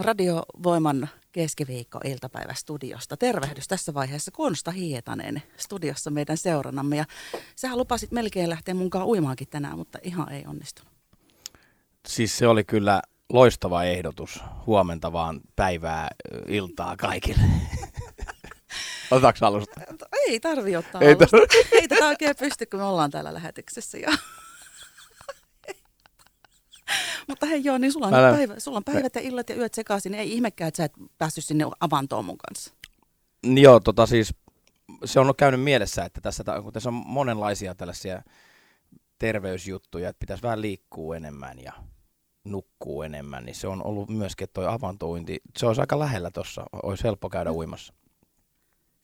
[0.00, 3.16] Radiovoiman keskiviikko-iltapäivä studiosta.
[3.16, 6.96] Tervehdys tässä vaiheessa Konsta Hietanen studiossa meidän seuranamme.
[6.96, 7.04] Ja
[7.56, 10.92] sähän lupasit melkein lähteä mukaan uimaankin tänään, mutta ihan ei onnistunut.
[12.08, 13.02] Siis se oli kyllä
[13.32, 14.40] loistava ehdotus.
[14.66, 16.08] Huomenta vaan päivää,
[16.48, 17.42] iltaa kaikille.
[19.10, 19.80] Otetaanko alusta?
[20.12, 21.36] Ei tarvi ottaa ei alusta.
[21.36, 23.98] Tar- ei tätä oikein pysty, kun me ollaan täällä lähetyksessä.
[23.98, 24.10] Ja...
[27.30, 28.36] Mutta hei joo, niin sulla on, Älä...
[28.36, 30.14] päivä, sulla on päivät ja illat ja yöt sekaisin.
[30.14, 32.74] Ei ihmekään, että sä et päässyt sinne avantoon mun kanssa.
[33.46, 34.34] Niin joo, tota siis
[35.04, 38.22] se on käynyt mielessä, että tässä, kun tässä on monenlaisia tällaisia
[39.18, 41.72] terveysjuttuja, että pitäisi vähän liikkua enemmän ja
[42.44, 47.04] nukkuu enemmän, niin se on ollut myöskin, toi avantouinti, se olisi aika lähellä tuossa, olisi
[47.04, 47.92] helppo käydä uimassa.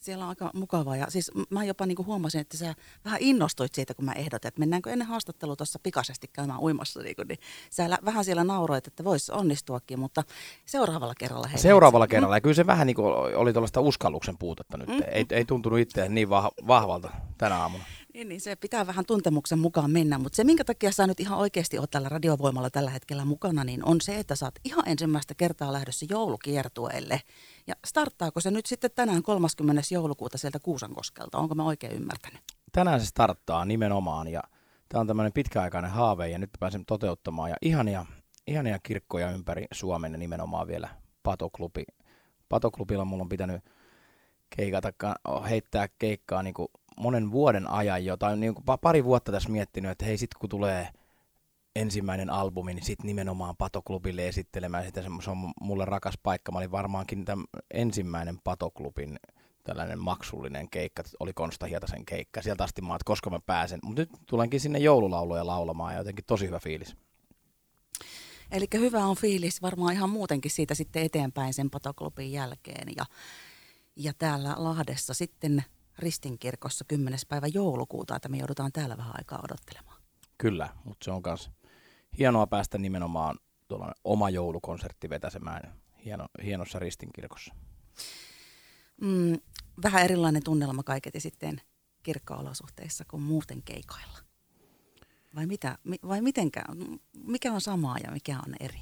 [0.06, 2.74] Siellä on aika mukavaa ja siis mä jopa niin kuin huomasin, että sä
[3.04, 7.00] vähän innostuit siitä, kun mä ehdotin, että mennäänkö ennen haastattelua tuossa pikaisesti käymään uimassa.
[7.00, 7.38] Niin, kuin, niin
[7.70, 10.22] sä vähän siellä nauroit, että voisi onnistuakin, mutta
[10.66, 11.46] seuraavalla kerralla.
[11.46, 12.36] Hei, seuraavalla kerralla mm.
[12.36, 14.88] ja kyllä se vähän niin kuin oli tuollaista uskalluksen puutetta nyt.
[14.88, 15.02] Mm.
[15.12, 16.30] Ei, ei tuntunut itse niin
[16.66, 17.84] vahvalta tänä aamuna.
[18.16, 21.38] Niin, niin, se pitää vähän tuntemuksen mukaan mennä, mutta se minkä takia sä nyt ihan
[21.38, 25.34] oikeasti oot tällä radiovoimalla tällä hetkellä mukana, niin on se, että sä oot ihan ensimmäistä
[25.34, 27.20] kertaa lähdössä joulukiertueelle.
[27.66, 29.82] Ja starttaako se nyt sitten tänään 30.
[29.90, 31.38] joulukuuta sieltä Kuusankoskelta?
[31.38, 32.40] Onko mä oikein ymmärtänyt?
[32.72, 34.42] Tänään se starttaa nimenomaan ja
[34.88, 38.06] tämä on tämmöinen pitkäaikainen haave ja nyt pääsen toteuttamaan ja ihania,
[38.46, 40.88] ihania kirkkoja ympäri Suomen ja nimenomaan vielä
[41.22, 41.84] Patoklubi.
[42.48, 43.64] Patoklubilla mulla on pitänyt
[44.56, 44.92] keikata,
[45.50, 46.68] heittää keikkaa niin kuin
[47.00, 50.48] monen vuoden ajan jo, tai niin kuin pari vuotta tässä miettinyt, että hei, sitten kun
[50.48, 50.88] tulee
[51.76, 56.52] ensimmäinen albumi, niin sitten nimenomaan Patoklubille esittelemään sitä, se on mulle rakas paikka.
[56.52, 59.18] Mä olin varmaankin tämän ensimmäinen Patoklubin
[59.64, 62.42] tällainen maksullinen keikka, oli Konsta Hietasen keikka.
[62.42, 63.80] Sieltä asti mä että koska mä pääsen.
[63.82, 66.96] Mutta nyt tulenkin sinne joululauluja laulamaan ja jotenkin tosi hyvä fiilis.
[68.50, 72.88] Eli hyvä on fiilis varmaan ihan muutenkin siitä sitten eteenpäin sen Patoklubin jälkeen.
[72.96, 73.06] Ja,
[73.96, 75.64] ja täällä Lahdessa sitten
[75.98, 77.18] Ristinkirkossa 10.
[77.28, 80.02] päivä joulukuuta, että me joudutaan täällä vähän aikaa odottelemaan.
[80.38, 81.50] Kyllä, mutta se on myös
[82.18, 85.74] hienoa päästä nimenomaan tuolla oma joulukonsertti vetäsemään
[86.04, 87.54] hieno, hienossa Ristinkirkossa.
[89.00, 89.40] Mm,
[89.82, 91.60] vähän erilainen tunnelma kaiketi sitten
[92.02, 94.18] kirkko-olosuhteissa kuin muuten keikoilla.
[95.34, 95.78] Vai, mitä,
[96.08, 96.64] vai mitenkä,
[97.24, 98.80] mikä on samaa ja mikä on eri?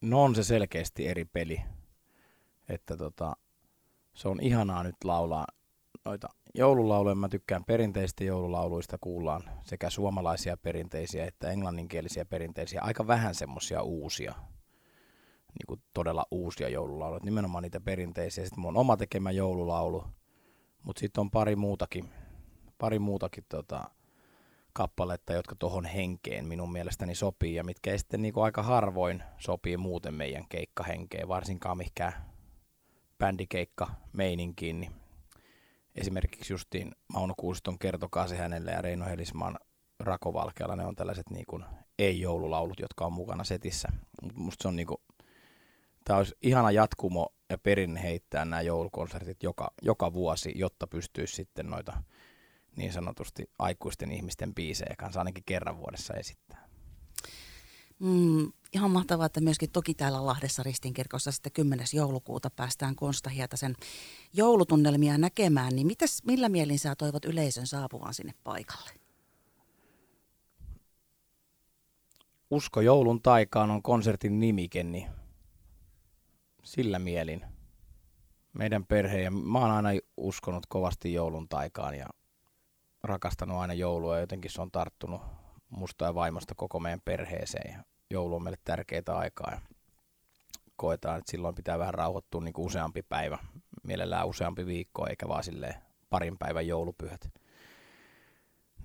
[0.00, 1.60] No on se selkeästi eri peli.
[2.68, 3.36] Että tota,
[4.14, 5.46] se on ihanaa nyt laulaa
[6.06, 7.14] noita joululauluja.
[7.14, 12.80] Mä tykkään perinteistä joululauluista, kuullaan sekä suomalaisia perinteisiä että englanninkielisiä perinteisiä.
[12.82, 14.34] Aika vähän semmoisia uusia,
[15.58, 18.44] niin kuin todella uusia joululauluja, nimenomaan niitä perinteisiä.
[18.44, 20.04] Sitten mun oma tekemä joululaulu,
[20.82, 22.10] mutta sitten on pari muutakin,
[22.78, 23.84] pari muutakin tota,
[24.72, 29.22] kappaletta, jotka tuohon henkeen minun mielestäni sopii ja mitkä ei sitten niin kuin aika harvoin
[29.38, 32.12] sopii muuten meidän keikkahenkeen, varsinkaan mikä
[33.18, 35.05] bändikeikka meininkiin, niin
[35.96, 39.58] esimerkiksi justiin Mauno Kuuston kertokaa se hänelle ja Reino Helismaan
[40.00, 41.64] Rakovalkealla, ne on tällaiset niin kuin
[41.98, 43.88] ei-joululaulut, jotka on mukana setissä.
[44.34, 44.98] Musta se on niin kuin,
[46.04, 51.66] tämä olisi ihana jatkumo ja perinne heittää nämä joulukonsertit joka, joka vuosi, jotta pystyisi sitten
[51.66, 52.02] noita
[52.76, 56.65] niin sanotusti aikuisten ihmisten biisejä kanssa ainakin kerran vuodessa esittää.
[57.98, 61.86] Mm, ihan mahtavaa, että myöskin toki täällä Lahdessa Ristinkirkossa sitten 10.
[61.92, 63.76] joulukuuta päästään Konsta Hietasen
[64.32, 65.76] joulutunnelmia näkemään.
[65.76, 68.90] Niin mitäs, millä mielin sä toivot yleisön saapuvan sinne paikalle?
[72.50, 75.06] Usko joulun taikaan on konsertin nimike, niin
[76.62, 77.44] sillä mielin.
[78.52, 82.06] Meidän perhe ja mä oon aina uskonut kovasti joulun taikaan ja
[83.02, 85.20] rakastanut aina joulua ja jotenkin se on tarttunut
[85.76, 87.72] musta ja vaimosta koko meidän perheeseen.
[87.72, 89.60] Ja joulu on meille tärkeää aikaa ja
[90.76, 93.38] koetaan, että silloin pitää vähän rauhoittua niin kuin useampi päivä,
[93.82, 95.74] mielellään useampi viikko, eikä vaan silleen
[96.10, 97.28] parin päivän joulupyhät.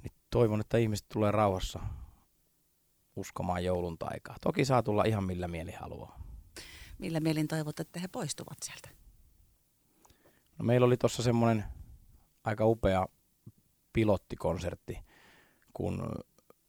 [0.04, 1.80] Niin toivon, että ihmiset tulee rauhassa
[3.16, 4.36] uskomaan joulun taikaa.
[4.42, 6.22] Toki saa tulla ihan millä mieli haluaa.
[7.00, 8.90] Millä mielin toivot, että he poistuvat sieltä?
[10.60, 11.64] No, meillä oli tuossa semmoinen
[12.44, 13.06] aika upea
[13.94, 15.00] pilottikonsertti,
[15.74, 16.12] kun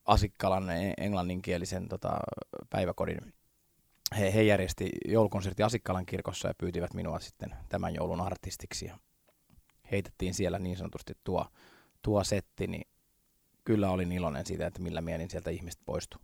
[0.04, 2.18] Asikkalan e- englanninkielisen tota,
[2.70, 3.34] päiväkodin.
[4.18, 8.86] He, he järjesti joulukonsertti Asikkalan kirkossa ja pyytivät minua sitten tämän joulun artistiksi.
[8.86, 8.98] Ja
[9.92, 11.46] heitettiin siellä niin sanotusti tuo,
[12.02, 12.88] tuo setti, niin
[13.64, 16.18] kyllä olin iloinen siitä, että millä mielin sieltä ihmiset poistu.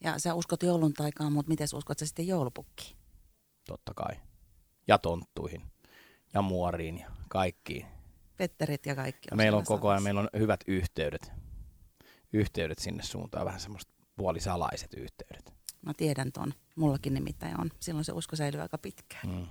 [0.00, 2.96] Ja sä uskot joulun taikaan, mutta miten uskot sä sitten joulupukkiin?
[3.66, 4.16] Totta kai.
[4.88, 5.62] Ja tonttuihin.
[6.34, 7.86] Ja muoriin ja kaikkiin.
[8.36, 9.28] Petterit ja kaikki.
[9.32, 11.32] On meillä on koko ajan meillä on hyvät yhteydet
[12.32, 15.56] yhteydet sinne suuntaan, vähän semmoista puolisalaiset yhteydet.
[15.86, 16.54] Mä tiedän ton.
[16.76, 17.70] Mullakin nimittäin on.
[17.80, 19.28] Silloin se usko säilyy aika pitkään.
[19.28, 19.46] Mm.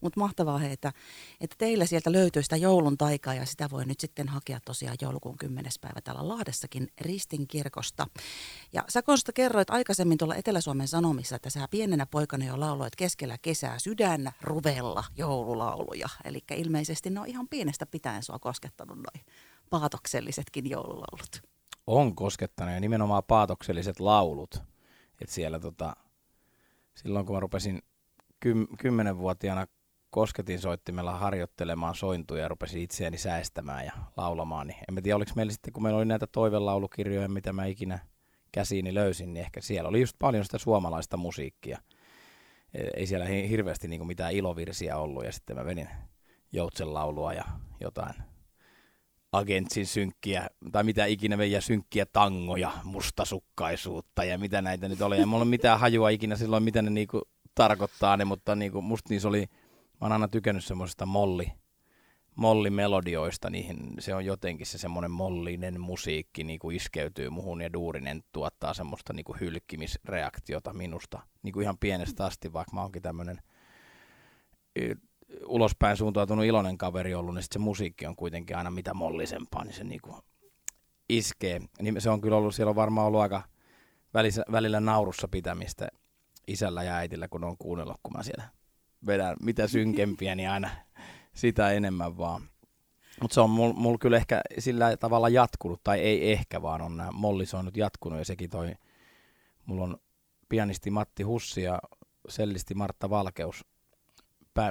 [0.00, 0.92] Mutta mahtavaa he, että,
[1.40, 5.38] että teillä sieltä löytyy sitä joulun taikaa ja sitä voi nyt sitten hakea tosiaan joulukuun
[5.38, 5.72] 10.
[5.80, 8.06] päivä täällä Lahdessakin Ristin kirkosta.
[8.72, 13.38] Ja sä Konsta kerroit aikaisemmin tuolla Etelä-Suomen Sanomissa, että sä pienenä poikana jo lauloit keskellä
[13.42, 16.08] kesää sydän ruvella joululauluja.
[16.24, 19.26] Eli ilmeisesti ne on ihan pienestä pitäen sua koskettanut noin
[19.70, 21.42] paatoksellisetkin joululaulut.
[21.92, 24.62] On koskettanut ja nimenomaan paatokselliset laulut.
[25.20, 25.96] Et siellä tota,
[26.94, 27.82] silloin kun mä rupesin
[28.40, 29.66] kym, kymmenenvuotiaana
[30.10, 35.52] kosketin soittimella harjoittelemaan sointuja ja rupesin itseäni säästämään ja laulamaan, niin en tiedä oliko meillä
[35.52, 37.98] sitten, kun meillä oli näitä toivelaulukirjoja, mitä mä ikinä
[38.52, 41.78] käsiini löysin, niin ehkä siellä oli just paljon sitä suomalaista musiikkia.
[42.96, 45.88] Ei siellä hirveästi niin mitään ilovirsiä ollut ja sitten mä venin
[46.52, 47.44] joutsenlaulua ja
[47.80, 48.14] jotain
[49.32, 55.20] agentsin synkkiä, tai mitä ikinä veijä synkkiä tangoja, mustasukkaisuutta ja mitä näitä nyt oli.
[55.20, 57.22] Ja mulla ole mitään hajua ikinä silloin, mitä ne niinku
[57.54, 59.46] tarkoittaa ne, mutta niinku, musta niissä oli,
[59.92, 61.52] mä oon aina tykännyt semmoisesta molli,
[62.34, 68.74] mollimelodioista, niihin se on jotenkin se semmoinen mollinen musiikki niinku iskeytyy muhun ja Duurinen tuottaa
[68.74, 73.42] semmoista niinku hylkkimisreaktiota minusta niinku ihan pienestä asti, vaikka mä oonkin tämmöinen
[75.46, 79.74] ulospäin suuntautunut iloinen kaveri ollut, niin sit se musiikki on kuitenkin aina mitä mollisempaa, niin
[79.74, 80.16] se niinku
[81.08, 81.60] iskee.
[81.82, 83.42] Niin se on kyllä ollut, siellä on varmaan ollut aika
[84.14, 85.88] välissä, välillä naurussa pitämistä
[86.46, 88.44] isällä ja äitillä, kun on kuunnellut, kun mä siellä
[89.06, 90.70] vedän mitä synkempiä, niin aina
[91.34, 92.42] sitä enemmän vaan.
[93.20, 96.96] Mutta se on mulla mul kyllä ehkä sillä tavalla jatkunut, tai ei ehkä, vaan on
[96.96, 98.74] nämä mollis on nyt jatkunut, ja sekin toi,
[99.66, 99.96] mulla on
[100.48, 101.78] pianisti Matti Hussi ja
[102.28, 103.64] sellisti Martta Valkeus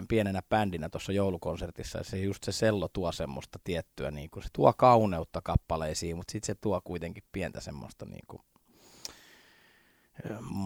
[0.08, 4.74] pienenä bändinä tuossa joulukonsertissa, se just se sello tuo semmoista tiettyä, niin kuin, se tuo
[4.74, 8.42] kauneutta kappaleisiin, mutta sitten se tuo kuitenkin pientä semmoista niin kuin,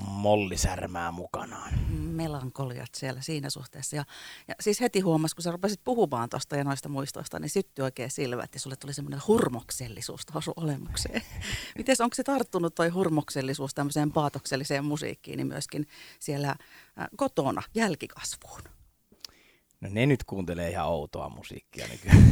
[0.07, 1.73] mollisärmää mukanaan.
[1.91, 3.95] Melankoliat siellä siinä suhteessa.
[3.95, 4.05] Ja,
[4.47, 8.11] ja siis heti huomasi, kun sä rupesit puhumaan tuosta ja noista muistoista, niin syttyi oikein
[8.11, 11.21] silmät ja sulle tuli semmoinen hurmoksellisuus tuohon sun olemukseen.
[11.77, 15.87] Miten onko se tarttunut toi hurmoksellisuus tämmöiseen paatokselliseen musiikkiin niin myöskin
[16.19, 16.57] siellä äh,
[17.17, 18.61] kotona jälkikasvuun?
[19.83, 22.23] No ne nyt kuuntelee ihan outoa musiikkia nykyään.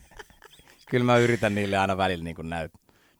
[0.90, 2.72] Kyllä mä yritän niille aina välillä niin näyt,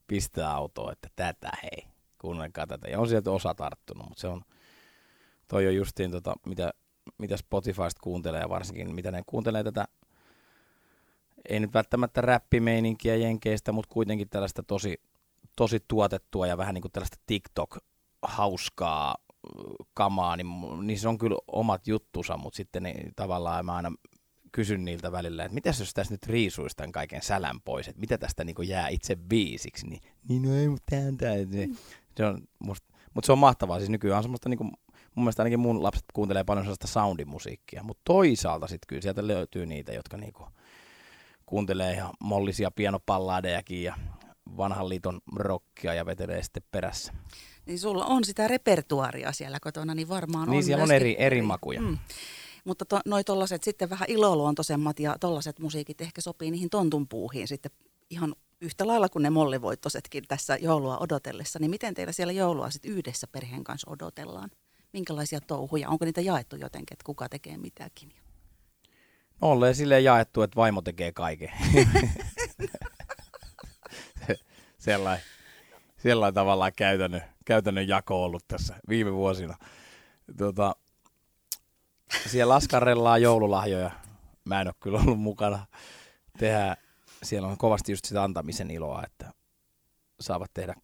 [0.07, 1.87] pistää autoa, että tätä hei,
[2.19, 2.89] kuunnelkaa tätä.
[2.89, 4.43] Ja on sieltä osa tarttunut, mutta se on,
[5.49, 6.71] toi on justiin tota, mitä,
[7.19, 9.85] mitä Spotifysta kuuntelee varsinkin mitä ne kuuntelee tätä,
[11.49, 15.01] ei nyt välttämättä räppimeininkiä jenkeistä, mutta kuitenkin tällaista tosi,
[15.57, 19.15] tosi tuotettua ja vähän niin kuin tällaista TikTok-hauskaa
[19.95, 20.47] kamaa, niin,
[20.83, 23.93] niin se on kyllä omat juttusa, mutta sitten ne, tavallaan mä aina
[24.53, 28.19] kysyn niiltä välillä, että mitä jos tässä nyt riisuisi tämän kaiken sälän pois, että mitä
[28.19, 31.69] tästä niin jää itse viisiksi, niin, niin no ei, mutta tämä, tämä, se,
[32.17, 34.71] se on musta, mutta se on mahtavaa, siis nykyään on semmoista niin kuin,
[35.15, 39.67] mun mielestä ainakin mun lapset kuuntelee paljon sellaista soundimusiikkia, mutta toisaalta sitten kyllä sieltä löytyy
[39.67, 40.51] niitä, jotka niin kuin,
[41.47, 43.97] kuuntelee ihan mollisia pianopalladejakin ja
[44.57, 47.13] vanhan liiton rockia ja vetelee sitten perässä
[47.69, 50.63] niin sulla on sitä repertuaria siellä kotona, niin varmaan niin on.
[50.63, 51.81] siellä on eri, eri makuja.
[51.81, 51.99] Mm.
[52.65, 57.49] Mutta to, noi tollaset sitten vähän iloluontoisemmat ja tollaset musiikit ehkä sopii niihin tontun puuhiin
[57.49, 57.71] sitten
[58.11, 61.59] ihan yhtä lailla kuin ne mollivoittosetkin tässä joulua odotellessa.
[61.59, 64.51] Niin miten teillä siellä joulua sitten yhdessä perheen kanssa odotellaan?
[64.93, 65.89] Minkälaisia touhuja?
[65.89, 68.13] Onko niitä jaettu jotenkin, että kuka tekee mitäkin?
[69.41, 71.53] No, olleen silleen jaettu, että vaimo tekee kaiken.
[74.79, 75.25] sellainen,
[75.97, 79.57] sellainen tavallaan käytännön käytännön jako ollut tässä viime vuosina.
[80.39, 80.77] Tota,
[82.27, 83.91] siellä askarellaan joululahjoja.
[84.45, 85.67] Mä en ole kyllä ollut mukana.
[86.39, 86.77] Tehdä,
[87.23, 89.33] siellä on kovasti just sitä antamisen iloa, että
[90.21, 90.75] saavat tehdä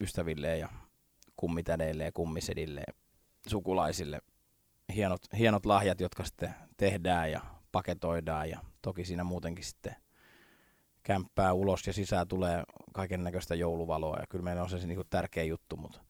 [0.00, 0.68] ystävilleen ja
[1.36, 2.82] kummitädeille ja kummisedille
[3.46, 4.20] sukulaisille
[4.94, 7.40] hienot, hienot lahjat, jotka sitten tehdään ja
[7.72, 9.96] paketoidaan ja toki siinä muutenkin sitten
[11.02, 12.62] kämppää ulos ja sisään tulee
[12.92, 16.00] kaiken näköistä jouluvaloa ja kyllä meillä on se niin tärkeä juttu, mutta,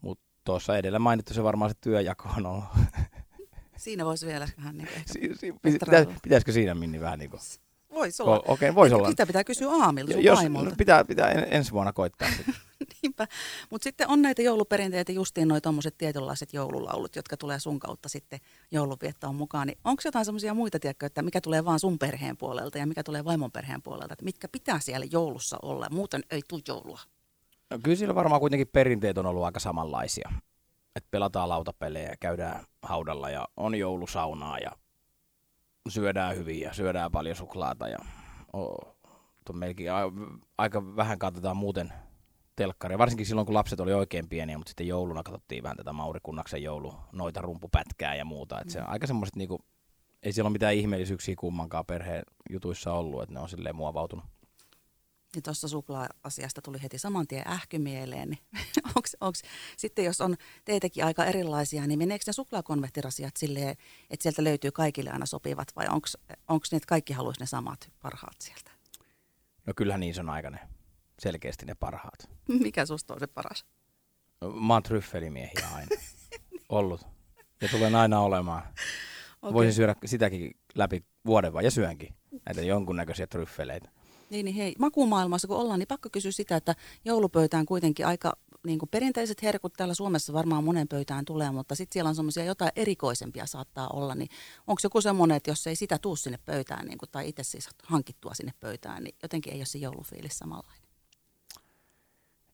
[0.00, 2.64] mutta tuossa edellä mainittu se varmaan se työjako on ollut.
[3.76, 7.40] Siinä voisi vielä vähän niin si- si- pitä, pitäisikö siinä Minni vähän niin kuin
[7.94, 8.36] Voisi olla.
[8.36, 9.10] Okei, okay, voisi olla.
[9.10, 10.76] Sitä pitää kysyä Aamilta, sun Jos, vaimolta.
[10.78, 12.54] pitää, pitää ensi vuonna koittaa sitten.
[13.02, 13.26] Niinpä.
[13.70, 18.40] Mutta sitten on näitä jouluperinteitä, justiin noin tuommoiset tietynlaiset joululaulut, jotka tulee sun kautta sitten
[18.70, 19.66] joulunviettoon mukaan.
[19.66, 23.02] Niin onko jotain semmoisia muita, tiedätkö, että mikä tulee vaan sun perheen puolelta ja mikä
[23.02, 27.00] tulee vaimon perheen puolelta, että mitkä pitää siellä joulussa olla, muuten ei tule joulua?
[27.70, 30.32] No, kyllä siellä varmaan kuitenkin perinteet on ollut aika samanlaisia.
[30.96, 34.70] Että pelataan lautapelejä käydään haudalla ja on joulusaunaa ja
[35.88, 37.98] syödään hyvin ja syödään paljon suklaata ja
[38.52, 38.96] oh,
[39.52, 39.90] melkein
[40.58, 41.92] aika vähän katsotaan muuten
[42.60, 46.20] telkkaria, varsinkin silloin kun lapset oli oikein pieniä, mutta sitten jouluna katsottiin vähän tätä Mauri
[46.22, 48.60] Kunnaksen joulu, noita rumpupätkää ja muuta.
[48.60, 49.58] Et se on aika semmoiset niinku,
[50.22, 54.24] ei siellä ole mitään ihmeellisyyksiä kummankaan perheen jutuissa ollut, että ne on silleen muovautunut.
[55.34, 58.28] Niin tuossa suklaa-asiasta tuli heti saman tien ähky mieleen.
[58.28, 58.40] Niin
[58.96, 59.42] onks, onks,
[59.76, 63.76] sitten jos on teitäkin aika erilaisia, niin meneekö ne suklaakonvehtirasiat silleen,
[64.10, 65.86] että sieltä löytyy kaikille aina sopivat vai
[66.48, 68.70] onko ne, että kaikki haluaisi ne samat parhaat sieltä?
[69.66, 70.58] No kyllähän niin se on aika ne,
[71.20, 72.30] selkeästi ne parhaat.
[72.62, 73.64] Mikä susta on se paras?
[74.60, 75.96] Mä oon tryffelimiehiä aina
[76.68, 77.06] ollut
[77.60, 78.62] ja tulen aina olemaan.
[79.42, 79.54] Okay.
[79.54, 82.14] Voisin syödä sitäkin läpi vuoden vai ja syönkin
[82.46, 83.90] näitä jonkunnäköisiä tryffeleitä.
[84.30, 86.74] Niin, niin hei, makumaailmassa kun ollaan, niin pakko kysyä sitä, että
[87.04, 88.32] joulupöytään kuitenkin aika
[88.66, 92.44] niin kuin perinteiset herkut täällä Suomessa varmaan monen pöytään tulee, mutta sitten siellä on semmoisia
[92.44, 94.28] jotain erikoisempia saattaa olla, niin
[94.66, 97.68] onko joku semmoinen, että jos ei sitä tuu sinne pöytään, niin kuin, tai itse siis
[97.82, 100.79] hankittua sinne pöytään, niin jotenkin ei ole se joulufiilis samanlainen?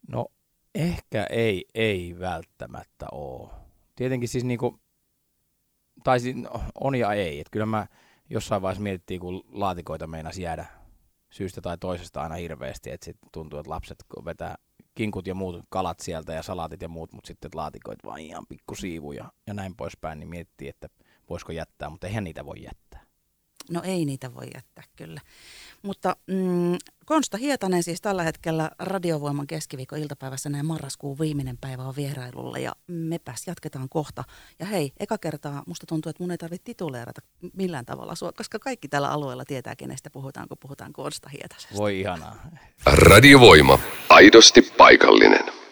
[0.09, 0.27] No
[0.75, 3.51] ehkä ei, ei välttämättä ole.
[3.97, 4.81] Tietenkin siis niinku,
[6.05, 6.37] tai siis
[6.81, 7.41] on ja ei.
[7.41, 7.87] että kyllä mä
[8.31, 10.67] jossain vaiheessa mietittiin, kun laatikoita meinasi jäädä
[11.31, 14.55] syystä tai toisesta aina hirveästi, että sitten tuntuu, että lapset vetää
[14.95, 18.75] kinkut ja muut kalat sieltä ja salaatit ja muut, mutta sitten laatikoit vaan ihan pikku
[18.75, 20.89] siivu ja, ja näin poispäin, niin miettii, että
[21.31, 23.06] voisiko jättää, mutta eihän niitä voi jättää.
[23.71, 25.21] No ei niitä voi jättää kyllä.
[25.83, 31.97] Mutta mm, Konsta Hietanen siis tällä hetkellä Radiovoiman keskiviikon iltapäivässä näin marraskuun viimeinen päivä on
[31.97, 34.25] vierailulla ja mepäs jatketaan kohta.
[34.59, 37.21] Ja hei, eka kertaa musta tuntuu, että mun ei tarvitse tituleerata
[37.53, 41.77] millään tavalla sua, koska kaikki tällä alueella tietää, kenestä puhutaan, kun puhutaan Konsta Hietasesta.
[41.77, 42.51] Voi ihanaa.
[42.87, 45.66] Radiovoima, aidosti paikallinen.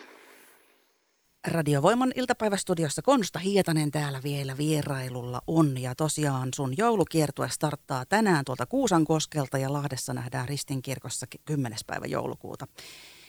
[1.47, 5.83] Radiovoiman iltapäivästudiossa Konsta Hietanen täällä vielä vierailulla on.
[5.83, 11.79] Ja tosiaan sun joulukiertue starttaa tänään tuolta Kuusankoskelta ja Lahdessa nähdään Ristinkirkossa 10.
[11.87, 12.67] päivä joulukuuta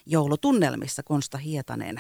[0.05, 1.99] joulutunnelmissa Konsta Hietanen.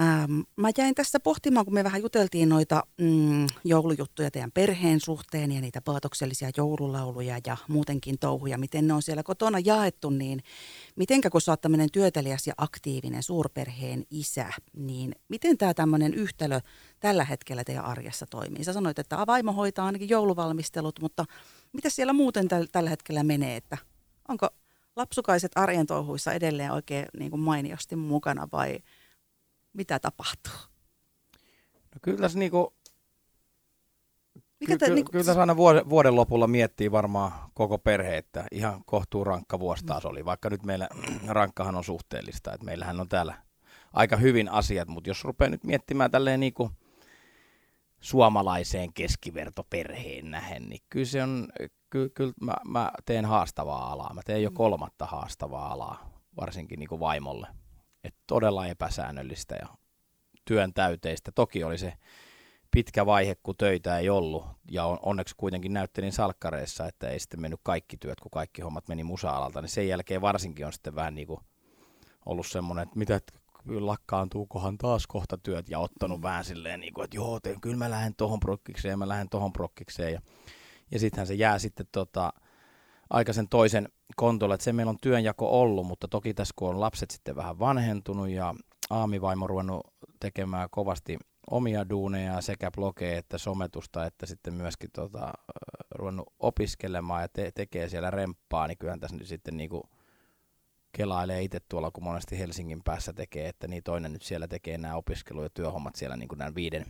[0.00, 5.52] Ähm, mä jäin tässä pohtimaan, kun me vähän juteltiin noita mm, joulujuttuja teidän perheen suhteen
[5.52, 10.42] ja niitä paatoksellisia joululauluja ja muutenkin touhuja, miten ne on siellä kotona jaettu, niin
[10.96, 16.60] mitenkä kun sä oot tämmöinen työtelijäs ja aktiivinen suurperheen isä, niin miten tämä tämmöinen yhtälö
[17.00, 18.64] tällä hetkellä teidän arjessa toimii?
[18.64, 21.24] Sä sanoit, että vaimo hoitaa ainakin jouluvalmistelut, mutta
[21.72, 23.78] mitä siellä muuten täl- tällä hetkellä menee, että
[24.28, 24.48] onko
[24.96, 28.78] lapsukaiset arjen touhuissa edelleen oikein niin kuin mainiosti mukana vai–
[29.74, 30.52] mitä tapahtuu?
[31.94, 32.74] No kyllä tässä niinku,
[34.60, 38.46] Mikä te, ky- niinku, kyllä tässä aina vuoden, vuoden lopulla miettii varmaan koko perhe, että
[38.50, 40.88] ihan kohtuu rankka vuosi taas oli, vaikka nyt meillä
[41.28, 43.34] rankkahan on suhteellista, että meillähän on täällä
[43.92, 46.70] aika hyvin asiat, mutta jos rupeaa nyt miettimään tälleen niinku
[48.00, 51.48] suomalaiseen keskivertoperheen nähen, niin kyllä se on,
[51.90, 57.00] ky, kyllä mä, mä teen haastavaa alaa, mä teen jo kolmatta haastavaa alaa, varsinkin niinku
[57.00, 57.46] vaimolle
[58.04, 59.66] että todella epäsäännöllistä ja
[60.44, 61.32] työn täyteistä.
[61.32, 61.92] Toki oli se
[62.70, 67.60] pitkä vaihe, kun töitä ei ollut, ja onneksi kuitenkin näyttelin salkkareissa, että ei sitten mennyt
[67.62, 71.26] kaikki työt, kun kaikki hommat meni musa-alalta, niin sen jälkeen varsinkin on sitten vähän niin
[71.26, 71.40] kuin
[72.26, 73.20] ollut semmoinen, että mitä
[73.66, 78.14] lakkaantuukohan taas kohta työt, ja ottanut vähän silleen, niin kuin, että joo, kyllä mä lähden
[78.14, 80.20] tohon prokkikseen, ja mä lähden tohon prokkikseen, ja,
[80.90, 82.32] ja sittenhän se jää sitten tota,
[83.10, 87.10] aikaisen toisen kontolle, että se meillä on työnjako ollut, mutta toki tässä kun on lapset
[87.10, 88.54] sitten vähän vanhentunut ja
[88.90, 89.86] aamivaimo ruvennut
[90.20, 91.18] tekemään kovasti
[91.50, 95.32] omia duuneja sekä blogeja että sometusta, että sitten myöskin tota,
[95.90, 99.82] ruvennut opiskelemaan ja te- tekee siellä remppaa, niin kyllähän tässä nyt sitten niinku
[100.92, 104.94] kelailee itse tuolla, kun monesti Helsingin päässä tekee, että niin toinen nyt siellä tekee nämä
[104.94, 106.86] opiskelu- ja työhommat siellä niin kuin nämä viiden,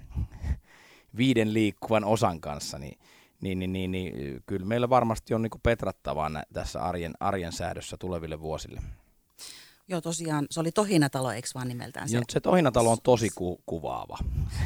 [1.17, 2.99] viiden liikkuvan osan kanssa, niin
[3.45, 7.97] niin, niin, niin, niin kyllä meillä varmasti on niin petrattavaa nä- tässä arjen, arjen säädössä
[7.97, 8.81] tuleville vuosille.
[9.89, 12.17] Joo, tosiaan, se oli Tohinatalo, eikö vaan nimeltään se?
[12.17, 14.19] Joo, se Tohinatalo on tosi ku- kuvaava.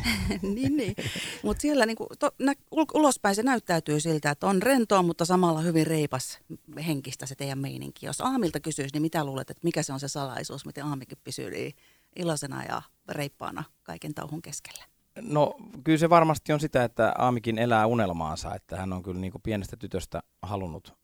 [0.54, 0.94] niin, niin.
[1.42, 2.54] mutta siellä niinku, to, nä,
[2.94, 6.38] ulospäin se näyttäytyy siltä, että on rentoa, mutta samalla hyvin reipas
[6.87, 8.06] henkistä se teidän meininki.
[8.06, 11.50] Jos Aamilta kysyisi, niin mitä luulet, että mikä se on se salaisuus, miten Aamikin pysyy
[11.50, 11.73] niin
[12.16, 14.85] iloisena ja reippaana kaiken tauhun keskellä?
[15.22, 19.32] No kyllä se varmasti on sitä, että Aamikin elää unelmaansa, että hän on kyllä niin
[19.32, 20.96] kuin pienestä tytöstä halunnut,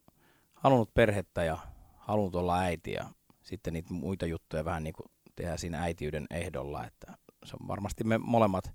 [0.54, 1.59] halunnut perhettä ja
[1.97, 3.04] halunnut olla äiti ja
[3.42, 7.12] sitten niitä muita juttuja vähän niin kuin tehdään siinä äitiyden ehdolla, että
[7.44, 8.73] se on varmasti me molemmat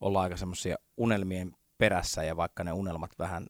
[0.00, 3.46] ollaan aika semmoisia unelmien perässä ja vaikka ne unelmat vähän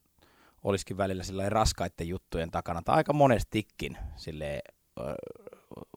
[0.64, 4.60] olisikin välillä sillä raskaiden juttujen takana, tai aika monestikin silleen,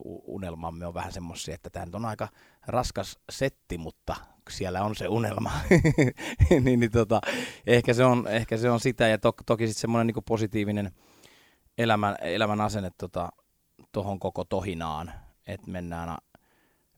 [0.05, 2.27] unelmamme on vähän semmoisia, että tämä on aika
[2.67, 4.15] raskas setti, mutta
[4.49, 5.51] siellä on se unelma.
[6.63, 7.21] niin, niin tota,
[7.67, 10.91] ehkä, se on, ehkä se on sitä ja to, toki sitten semmoinen niin positiivinen
[11.77, 13.31] elämän, elämän asenne tuohon
[13.91, 15.11] tota, koko tohinaan,
[15.47, 16.17] että mennään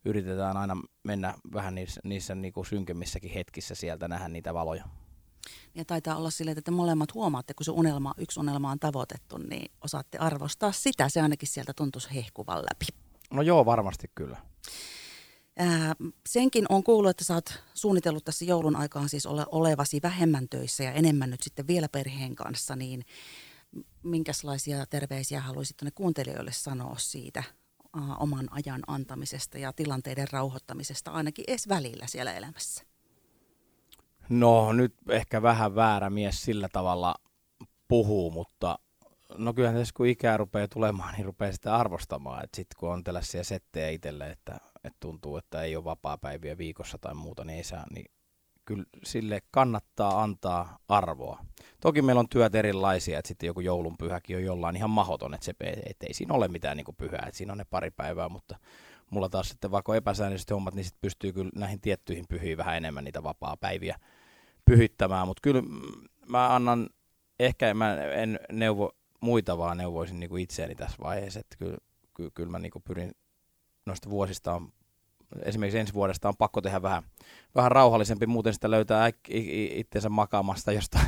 [0.05, 4.85] yritetään aina mennä vähän niissä, niissä niinku synkemmissäkin hetkissä sieltä nähdä niitä valoja.
[5.75, 9.37] Ja taitaa olla silleen, että te molemmat huomaatte, kun se unelma, yksi unelma on tavoitettu,
[9.37, 11.09] niin osaatte arvostaa sitä.
[11.09, 12.85] Se ainakin sieltä tuntuisi hehkuvan läpi.
[13.31, 14.37] No joo, varmasti kyllä.
[15.57, 15.95] Ää,
[16.27, 20.83] senkin on kuullut, että sä oot suunnitellut tässä joulun aikaan siis ole, olevasi vähemmän töissä
[20.83, 23.05] ja enemmän nyt sitten vielä perheen kanssa, niin
[24.03, 27.43] minkälaisia terveisiä haluaisit ne kuuntelijoille sanoa siitä
[27.95, 32.83] ää, oman ajan antamisesta ja tilanteiden rauhoittamisesta ainakin edes välillä siellä elämässä?
[34.29, 37.15] No nyt ehkä vähän väärä mies sillä tavalla
[37.87, 38.79] puhuu, mutta
[39.37, 42.43] no kyllähän tässä kun ikää rupeaa tulemaan, niin rupeaa sitä arvostamaan.
[42.43, 46.97] Että sitten kun on tällaisia settejä itselle, että, että tuntuu, että ei ole vapaa-päiviä viikossa
[46.97, 48.05] tai muuta, niin ei saa, niin
[48.65, 51.45] kyllä sille kannattaa antaa arvoa.
[51.79, 55.53] Toki meillä on työt erilaisia, että sitten joku joulunpyhäkin on jollain ihan mahoton, että, se,
[55.85, 58.57] että ei siinä ole mitään niin kuin pyhää, että siinä on ne pari päivää, mutta
[59.09, 63.03] mulla taas sitten vaikka epäsäännölliset hommat, niin sitten pystyy kyllä näihin tiettyihin pyhiin vähän enemmän
[63.03, 63.99] niitä vapaa-päiviä
[64.65, 65.63] pyhittämään, mutta kyllä
[66.29, 66.89] mä annan,
[67.39, 71.77] ehkä mä en neuvo muita, vaan neuvoisin niin kuin itseäni tässä vaiheessa, että kyllä,
[72.13, 73.11] kyllä, kyllä mä niin kuin pyrin
[73.85, 74.71] noista vuosista on,
[75.43, 77.03] esimerkiksi ensi vuodesta on pakko tehdä vähän,
[77.55, 79.09] vähän rauhallisempi, muuten sitä löytää
[79.75, 81.07] itsensä makaamasta jostain,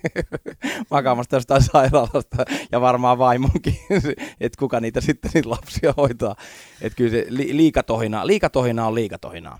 [0.90, 3.76] makaamasta jostain sairaalasta ja varmaan vaimonkin,
[4.40, 6.36] että kuka niitä sitten niitä lapsia hoitaa.
[6.80, 9.58] Että kyllä se liikatohina, liikatohina on liikatohinaa.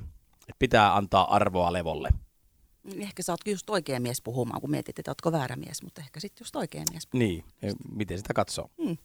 [0.48, 2.08] Et pitää antaa arvoa levolle.
[2.98, 6.20] Ehkä sä oot just oikea mies puhumaan, kun mietit, että ootko väärä mies, mutta ehkä
[6.20, 7.44] sitten just oikea mies puhumaan.
[7.62, 8.70] Niin, miten sitä katsoo.
[8.82, 8.96] Hmm.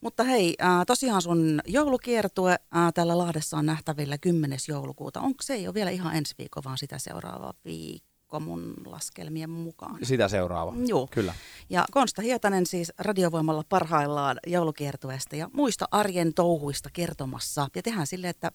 [0.00, 4.58] Mutta hei, äh, tosiaan sun joulukiertue äh, täällä Lahdessa on nähtävillä 10.
[4.68, 5.20] joulukuuta.
[5.20, 9.98] Onko se ei ole vielä ihan ensi viikko, vaan sitä seuraava viikko mun laskelmien mukaan?
[10.02, 11.08] Sitä seuraava, Joo.
[11.10, 11.34] kyllä.
[11.70, 17.68] Ja Konsta Hietanen siis radiovoimalla parhaillaan joulukiertueesta ja muista arjen touhuista kertomassa.
[17.76, 18.52] Ja tehdään silleen, että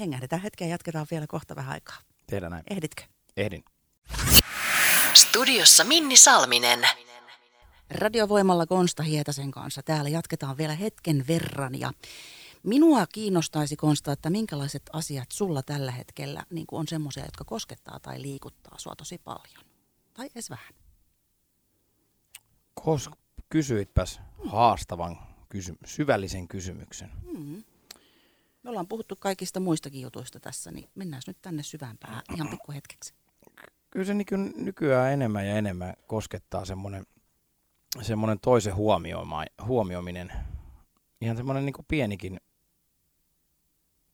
[0.00, 1.96] hengähdetään hetkeä ja jatketaan vielä kohta vähän aikaa.
[2.26, 2.64] Tehdään näin.
[2.70, 3.02] Ehditkö?
[3.36, 3.64] Ehdin.
[5.14, 6.80] Studiossa Minni Salminen.
[7.90, 9.82] Radiovoimalla Konsta Hietasen kanssa.
[9.82, 11.92] Täällä jatketaan vielä hetken verran ja
[12.62, 18.22] minua kiinnostaisi Konsta, että minkälaiset asiat sulla tällä hetkellä niin on semmoisia, jotka koskettaa tai
[18.22, 19.64] liikuttaa sua tosi paljon.
[20.14, 20.74] Tai edes vähän.
[22.74, 23.10] Kos,
[23.48, 27.10] kysyitpäs haastavan kysy- syvällisen kysymyksen.
[27.32, 27.64] Hmm.
[28.62, 33.14] Me ollaan puhuttu kaikista muistakin jutuista tässä, niin mennään nyt tänne syvämpään ihan pikkuhetkeksi
[33.90, 37.06] kyllä se nyky, nykyään enemmän ja enemmän koskettaa semmoinen,
[38.02, 38.74] semmoinen toisen
[39.66, 40.32] huomioiminen.
[41.20, 42.40] Ihan semmoinen niin pienikin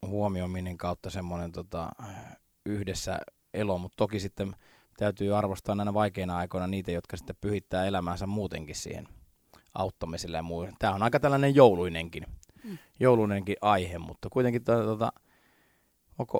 [0.06, 1.88] huomioiminen kautta semmoinen tota,
[2.66, 3.18] yhdessä
[3.54, 4.56] elo, mutta toki sitten
[4.96, 9.08] täytyy arvostaa näinä vaikeina aikoina niitä, jotka sitten pyhittää elämäänsä muutenkin siihen
[9.74, 10.72] auttamiselle ja muuhun.
[10.78, 12.26] Tämä on aika tällainen jouluinenkin,
[12.64, 12.78] mm.
[13.00, 15.12] jouluinenkin aihe, mutta kuitenkin tota,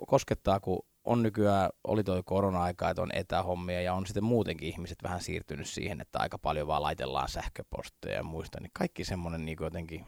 [0.07, 4.99] koskettaa, kun on nykyään, oli tuo korona-aika, että on etähommia ja on sitten muutenkin ihmiset
[5.03, 9.59] vähän siirtynyt siihen, että aika paljon vaan laitellaan sähköposteja ja muista, niin kaikki semmoinen niin
[9.61, 10.07] jotenkin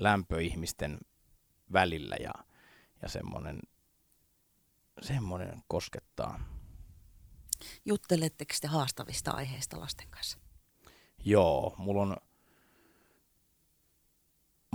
[0.00, 0.98] lämpö ihmisten
[1.72, 2.32] välillä ja,
[3.02, 3.60] ja semmoinen,
[5.00, 6.40] semmoinen koskettaa.
[7.84, 10.38] Jutteletteko te haastavista aiheista lasten kanssa?
[11.24, 12.16] Joo, mulla on,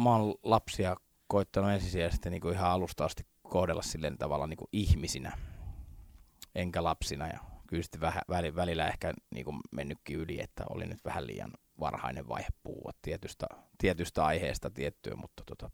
[0.02, 0.96] mä oon lapsia
[1.28, 5.38] koittanut ensisijaisesti niin kuin ihan alusta asti kohdella silleen tavalla niin kuin ihmisinä,
[6.56, 7.28] enkä lapsina.
[7.28, 8.22] Ja kyllä sitten vähän,
[8.56, 13.48] välillä ehkä niin kuin mennytkin yli, että oli nyt vähän liian varhainen vaihe puhua tietystä,
[13.78, 15.70] tietystä aiheesta tiettyä, mutta tota,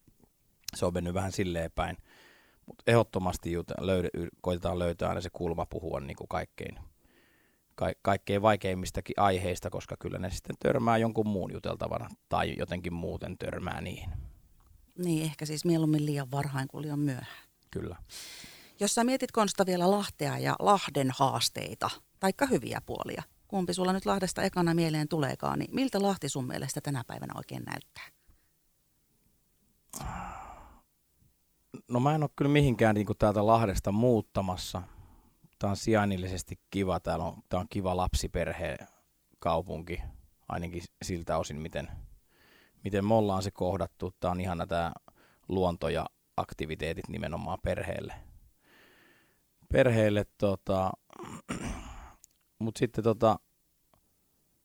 [0.76, 1.98] se on mennyt vähän silleen päin.
[2.66, 4.10] Mutta ehdottomasti löydä,
[4.42, 6.80] koitetaan löytää aina se kulma puhua niin kuin kaikkein,
[7.76, 13.38] ka, kaikkein vaikeimmistakin aiheista, koska kyllä ne sitten törmää jonkun muun juteltavana tai jotenkin muuten
[13.38, 14.10] törmää niihin.
[14.98, 17.47] Niin, ehkä siis mieluummin liian varhain kuin liian myöhään.
[17.72, 17.96] Kyllä.
[18.80, 24.06] Jos sä mietit Konsta vielä Lahtea ja Lahden haasteita, taikka hyviä puolia, kumpi sulla nyt
[24.06, 28.08] Lahdesta ekana mieleen tuleekaan, niin miltä Lahti sun mielestä tänä päivänä oikein näyttää?
[31.88, 34.82] No mä en ole kyllä mihinkään niin kuin täältä Lahdesta muuttamassa.
[35.60, 37.00] Tämä on sijainnillisesti kiva.
[37.00, 38.78] Täällä on, tämä on kiva lapsiperhe
[39.40, 40.02] kaupunki,
[40.50, 41.90] ainakin siltä osin, miten,
[42.84, 44.14] miten me ollaan se kohdattu.
[44.20, 44.92] Tämä on ihana tämä
[45.50, 46.06] luonto ja
[46.38, 48.14] aktiviteetit nimenomaan perheelle.
[49.72, 50.92] Perheelle tota,
[52.60, 53.40] mutta sitten tota,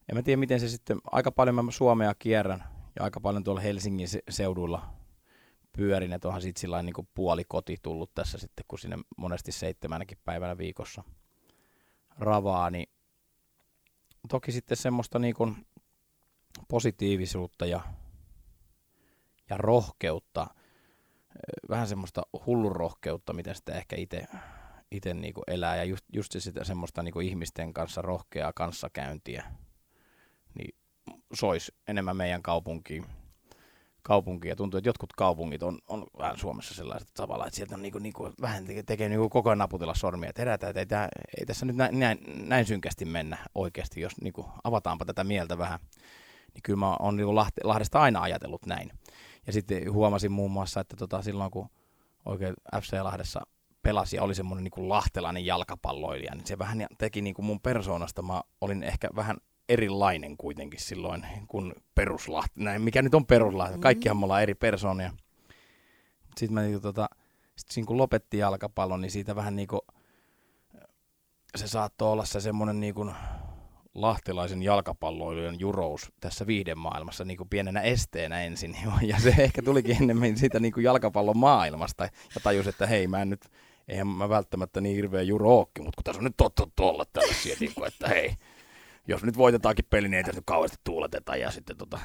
[0.08, 2.64] en mä tiedä miten se sitten, aika paljon mä Suomea kierrän
[2.96, 4.94] ja aika paljon tuolla Helsingin seudulla
[5.76, 10.18] pyörin, että onhan sitten sillä niin puoli koti tullut tässä sitten, kun sinne monesti seitsemänäkin
[10.24, 11.02] päivänä viikossa
[12.18, 12.86] ravaa, niin
[14.28, 15.66] toki sitten semmoista niin kuin
[16.68, 17.80] positiivisuutta ja,
[19.50, 20.46] ja rohkeutta
[21.68, 24.26] vähän semmoista hullurohkeutta, miten sitä ehkä itse
[24.92, 29.44] itse niinku elää ja just, just sitä semmoista niinku ihmisten kanssa rohkeaa kanssakäyntiä,
[30.54, 30.74] niin
[31.34, 33.06] sois enemmän meidän kaupunkiin.
[34.02, 34.50] kaupunkiin.
[34.50, 37.98] Ja tuntuu, että jotkut kaupungit on, on vähän Suomessa sellaiset tavalla, että sieltä on niinku,
[37.98, 41.08] niinku, vähän tekee, niinku koko ajan naputella sormia, että herätään, että ei, tää,
[41.40, 42.18] ei tässä nyt näin, näin,
[42.48, 45.80] näin synkästi mennä oikeasti, jos niinku, avataanpa tätä mieltä vähän.
[46.54, 48.90] Niin kyllä mä oon niinku Lahdesta aina ajatellut näin.
[49.46, 51.68] Ja sitten huomasin muun muassa, että tota, silloin kun
[52.24, 53.40] oikein FC Lahdessa
[53.82, 58.22] pelasi ja oli semmoinen niin lahtelainen jalkapalloilija, niin se vähän teki niin kuin mun persoonasta,
[58.22, 59.36] mä olin ehkä vähän
[59.68, 63.82] erilainen kuitenkin silloin kuin peruslahti, näin, mikä nyt on peruslahti, mm-hmm.
[63.82, 65.12] kaikkihan me ollaan eri persoonia.
[66.36, 67.08] Sitten mä niin tota,
[67.56, 69.80] sit siinä kun lopetti jalkapallon, niin siitä vähän niin kuin,
[71.56, 73.14] se saattoi olla se semmoinen niin kuin
[73.94, 76.44] lahtelaisen jalkapalloilijan jurous tässä
[76.76, 78.76] maailmassa niin kuin pienenä esteenä ensin.
[79.02, 83.22] Ja se ehkä tulikin ennemmin siitä niin kuin jalkapallon maailmasta ja tajus, että hei mä
[83.22, 83.50] en nyt
[83.88, 87.56] eihän mä välttämättä niin hirveä juro ookki, mutta kun tässä on nyt totta olla tällaisia,
[87.60, 88.34] niin kuin, että hei,
[89.08, 92.00] jos nyt voitetaankin peli, niin ei tässä nyt kauheasti tuuleteta ja sitten tota,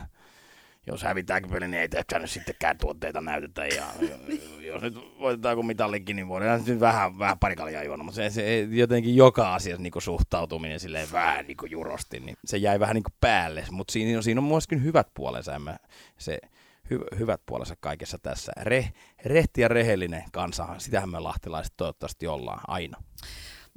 [0.87, 3.65] jos hävitäänkin peli, niin ei tässä nyt sittenkään tuotteita näytetä.
[3.65, 3.83] Ja,
[4.67, 8.03] jos nyt voitetaan kuin mitallikin, niin voidaan nyt vähän, vähän parikaljaa juoda.
[8.03, 12.79] Mutta se, se, jotenkin joka asiassa niin suhtautuminen silleen vähän niin jurosti, niin se jäi
[12.79, 13.65] vähän niin päälle.
[13.71, 15.51] Mutta siinä, siinä on myöskin hyvät puolensa.
[15.51, 15.77] Ja mä,
[16.17, 16.39] se,
[16.93, 18.51] hy- hyvät puolensa kaikessa tässä.
[18.59, 18.91] Re-
[19.25, 22.97] rehti ja rehellinen kansa, sitähän me lahtelaiset toivottavasti ollaan aina.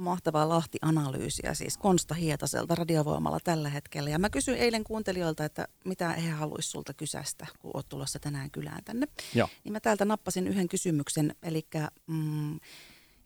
[0.01, 4.11] Mahtavaa Lahti-analyysiä siis Konsta Hietaselta radiovoimalla tällä hetkellä.
[4.11, 8.51] Ja mä kysyin eilen kuuntelijoilta, että mitä he haluaisi sulta kysästä, kun oot tulossa tänään
[8.51, 9.07] kylään tänne.
[9.35, 9.49] Joo.
[9.65, 11.67] Niin mä täältä nappasin yhden kysymyksen, eli
[12.07, 12.61] mm,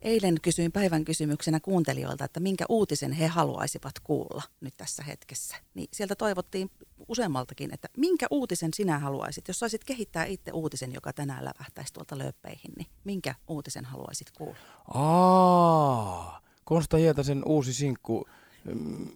[0.04, 5.56] Eilen kysyin päivän kysymyksenä kuuntelijoilta, että minkä uutisen he haluaisivat kuulla nyt tässä hetkessä.
[5.74, 6.70] Niin sieltä toivottiin
[7.08, 12.18] useammaltakin, että minkä uutisen sinä haluaisit, jos saisit kehittää itse uutisen, joka tänään lävähtäisi tuolta
[12.18, 14.56] lööppeihin, niin minkä uutisen haluaisit kuulla?
[14.94, 18.26] Aa, Konsta Hietasen uusi sinkku
[18.64, 19.08] mm,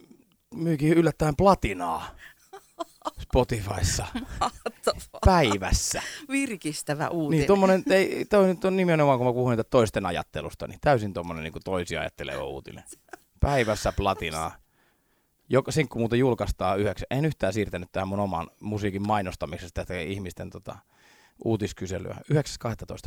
[0.55, 2.15] myykin yllättäen platinaa.
[3.21, 4.05] Spotifyssa
[5.25, 6.01] päivässä.
[6.29, 7.39] Virkistävä uutinen.
[7.39, 11.43] Niin, tommonen, ei, toi nyt on nimenomaan, kun mä puhuin toisten ajattelusta, niin täysin tommonen
[11.43, 12.83] niin toisia ajatteleva uutinen.
[13.39, 14.55] Päivässä platinaa.
[15.49, 17.07] Joka sinkku muuten julkaistaan yhdeksän.
[17.09, 20.75] En yhtään siirtänyt tähän mun oman musiikin mainostamisesta tätä ihmisten tota,
[21.45, 22.15] uutiskyselyä.
[22.33, 22.37] 9.12.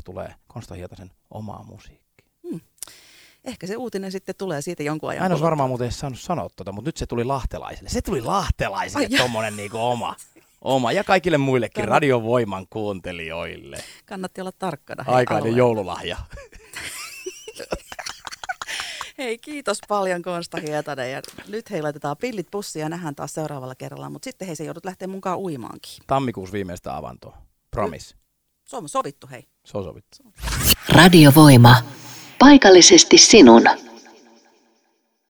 [0.04, 2.11] tulee Konsta Hietasen omaa musiikki.
[3.44, 5.22] Ehkä se uutinen sitten tulee siitä jonkun ajan.
[5.22, 7.90] Mä en olisi varmaan muuten edes saanut sanoa tuota, mutta nyt se tuli lahtelaisille.
[7.90, 10.16] Se tuli lahtelaisille tuommoinen niinku oma.
[10.60, 11.90] Oma ja kaikille muillekin Kannat...
[11.90, 13.76] radiovoiman kuuntelijoille.
[14.06, 15.04] Kannatti olla tarkkana.
[15.06, 16.16] Aikainen joululahja.
[19.18, 21.12] Hei, kiitos paljon Konsta Hietanen.
[21.12, 24.10] Ja nyt hei laitetaan pillit pussiin ja nähdään taas seuraavalla kerralla.
[24.10, 25.92] Mutta sitten hei, se joudut lähteä mukaan uimaankin.
[26.06, 27.38] Tammikuussa viimeistä avantoa.
[27.70, 28.14] Promise.
[28.64, 29.46] Se on sovittu, hei.
[29.64, 30.16] Se on sovittu.
[30.88, 31.74] Radiovoima.
[32.42, 33.62] Paikallisesti sinun.